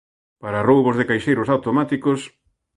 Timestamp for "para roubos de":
0.41-1.07